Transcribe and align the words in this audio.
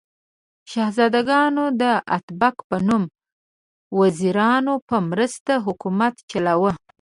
شهزادګانو 0.71 1.65
د 1.81 1.83
اتابک 2.15 2.57
په 2.69 2.77
نوم 2.87 3.03
وزیرانو 3.99 4.73
په 4.89 4.97
مرسته 5.09 5.53
حکومت 5.65 6.13
چلاوه. 6.31 6.71